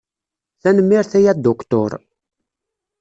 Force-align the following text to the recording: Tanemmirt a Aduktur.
Tanemmirt 0.61 1.13
a 1.13 1.19
Aduktur. 1.31 1.91